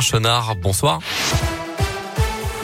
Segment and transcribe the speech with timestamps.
[0.00, 0.54] Saint-Chenard.
[0.56, 1.00] Bonsoir.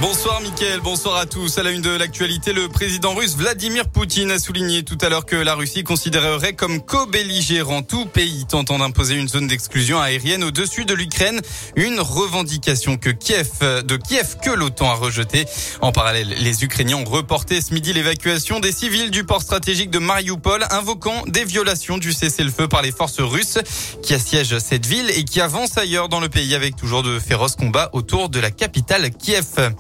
[0.07, 1.57] Bonsoir Mickaël, bonsoir à tous.
[1.57, 5.25] À la une de l'actualité, le président russe Vladimir Poutine a souligné tout à l'heure
[5.25, 10.85] que la Russie considérerait comme co-belligérant tout pays tentant d'imposer une zone d'exclusion aérienne au-dessus
[10.85, 11.41] de l'Ukraine,
[11.75, 15.47] une revendication que Kiev, de Kiev que l'OTAN a rejetée.
[15.81, 20.01] En parallèle, les Ukrainiens ont reporté ce midi l'évacuation des civils du port stratégique de
[20.01, 23.59] Mariupol, invoquant des violations du cessez-le-feu par les forces russes
[24.03, 27.57] qui assiègent cette ville et qui avancent ailleurs dans le pays avec toujours de féroces
[27.57, 29.73] combats autour de la capitale Kiev.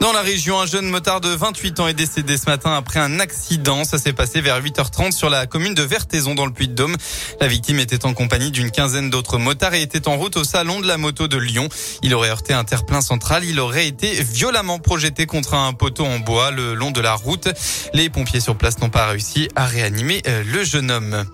[0.00, 3.20] Dans la région, un jeune motard de 28 ans est décédé ce matin après un
[3.20, 3.84] accident.
[3.84, 6.96] Ça s'est passé vers 8h30 sur la commune de Vertaison dans le Puy-de-Dôme.
[7.40, 10.80] La victime était en compagnie d'une quinzaine d'autres motards et était en route au salon
[10.80, 11.68] de la moto de Lyon.
[12.02, 13.44] Il aurait heurté un terre-plein central.
[13.44, 17.48] Il aurait été violemment projeté contre un poteau en bois le long de la route.
[17.94, 21.24] Les pompiers sur place n'ont pas réussi à réanimer euh, le jeune homme.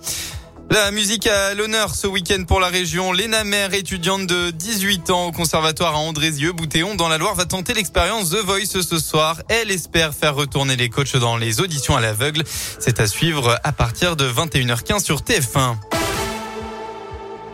[0.73, 3.11] La musique à l'honneur ce week-end pour la région.
[3.11, 7.45] Léna Mère, étudiante de 18 ans au conservatoire à Andrézieux, Boutéon, dans la Loire, va
[7.45, 9.43] tenter l'expérience The Voice ce soir.
[9.49, 12.45] Elle espère faire retourner les coachs dans les auditions à l'aveugle.
[12.79, 16.00] C'est à suivre à partir de 21h15 sur TF1.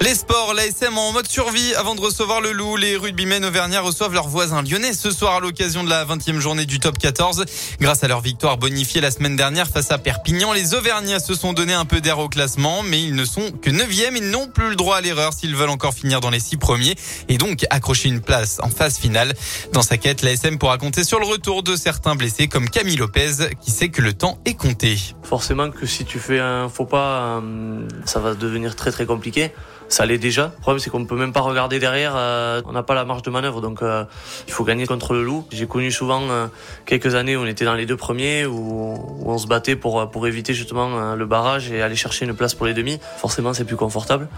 [0.02, 2.76] Les sports, l'ASM en mode survie avant de recevoir le loup.
[2.76, 6.66] Les rugbymen auvergnats reçoivent leurs voisins lyonnais ce soir à l'occasion de la 20e journée
[6.66, 7.44] du top 14.
[7.80, 11.54] Grâce à leur victoire bonifiée la semaine dernière face à Perpignan, les auvergnats se sont
[11.54, 14.16] donné un peu d'air au classement, mais ils ne sont que 9e.
[14.16, 16.94] Ils n'ont plus le droit à l'erreur s'ils veulent encore finir dans les 6 premiers
[17.28, 19.32] et donc accrocher une place en phase finale.
[19.72, 23.48] Dans sa quête, l'ASM pourra compter sur le retour de certains blessés comme Camille Lopez
[23.60, 24.98] qui sait que le temps est compté.
[25.22, 29.52] Forcément que si tu fais un faux pas, euh, ça va devenir très très compliqué
[29.88, 30.52] ça l'est déjà.
[30.56, 32.14] Le problème, c'est qu'on ne peut même pas regarder derrière.
[32.16, 34.04] Euh, on n'a pas la marge de manœuvre, donc euh,
[34.46, 35.46] il faut gagner contre le loup.
[35.50, 36.46] J'ai connu souvent euh,
[36.84, 40.10] quelques années où on était dans les deux premiers, où, où on se battait pour
[40.10, 42.98] pour éviter justement le barrage et aller chercher une place pour les demi.
[43.18, 44.28] Forcément, c'est plus confortable.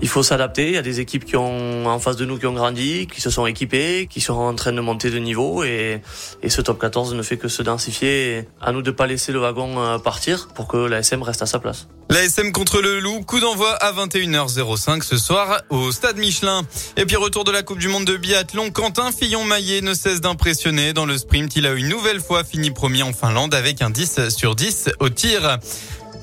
[0.00, 0.68] Il faut s'adapter.
[0.68, 3.20] Il y a des équipes qui ont en face de nous qui ont grandi, qui
[3.20, 6.02] se sont équipées, qui sont en train de monter de niveau, et,
[6.42, 8.48] et ce top 14 ne fait que se densifier.
[8.60, 11.58] À nous de pas laisser le wagon partir pour que la SM reste à sa
[11.58, 11.88] place.
[12.10, 16.62] L'ASM contre le loup, coup d'envoi à 21h05 ce soir au stade Michelin.
[16.96, 20.92] Et puis retour de la Coupe du Monde de biathlon, Quentin Fillon-Maillet ne cesse d'impressionner.
[20.92, 24.28] Dans le sprint, il a une nouvelle fois fini premier en Finlande avec un 10
[24.30, 25.58] sur 10 au tir.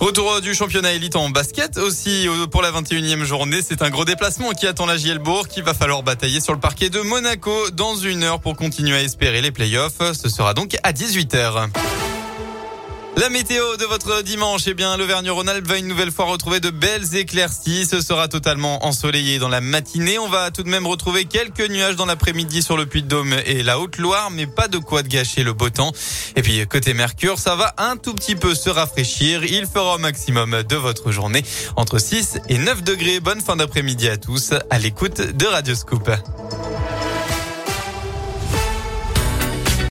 [0.01, 3.61] Retour du championnat élite en basket aussi pour la 21e journée.
[3.65, 6.89] C'est un gros déplacement qui attend la Gielbourg qui va falloir batailler sur le parquet
[6.89, 10.01] de Monaco dans une heure pour continuer à espérer les playoffs.
[10.21, 11.69] Ce sera donc à 18h.
[13.19, 17.15] La météo de votre dimanche, eh bien, l'Auvergne-Rhône-Alpes va une nouvelle fois retrouver de belles
[17.15, 17.87] éclaircies.
[17.87, 20.19] Ce sera totalement ensoleillé dans la matinée.
[20.19, 23.79] On va tout de même retrouver quelques nuages dans l'après-midi sur le Puy-de-Dôme et la
[23.79, 25.93] Haute-Loire, mais pas de quoi de gâcher le beau temps.
[26.35, 29.43] Et puis, côté Mercure, ça va un tout petit peu se rafraîchir.
[29.43, 31.43] Il fera au maximum de votre journée
[31.75, 33.19] entre 6 et 9 degrés.
[33.19, 36.11] Bonne fin d'après-midi à tous à l'écoute de Radioscoop.